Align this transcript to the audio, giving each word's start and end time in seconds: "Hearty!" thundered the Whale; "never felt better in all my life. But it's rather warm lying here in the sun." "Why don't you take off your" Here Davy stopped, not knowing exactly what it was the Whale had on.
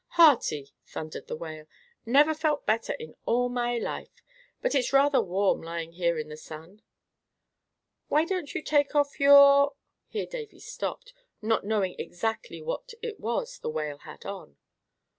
"Hearty!" 0.17 0.73
thundered 0.83 1.27
the 1.27 1.35
Whale; 1.35 1.67
"never 2.07 2.33
felt 2.33 2.65
better 2.65 2.93
in 2.93 3.15
all 3.27 3.49
my 3.49 3.77
life. 3.77 4.23
But 4.59 4.73
it's 4.73 4.91
rather 4.91 5.21
warm 5.21 5.61
lying 5.61 5.91
here 5.91 6.17
in 6.17 6.27
the 6.27 6.37
sun." 6.37 6.81
"Why 8.07 8.25
don't 8.25 8.55
you 8.55 8.63
take 8.63 8.95
off 8.95 9.19
your" 9.19 9.75
Here 10.07 10.25
Davy 10.25 10.57
stopped, 10.59 11.13
not 11.39 11.65
knowing 11.67 11.93
exactly 11.99 12.63
what 12.63 12.95
it 13.03 13.19
was 13.19 13.59
the 13.59 13.69
Whale 13.69 13.99
had 13.99 14.25
on. 14.25 14.57